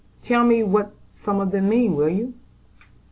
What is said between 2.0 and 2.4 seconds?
you?"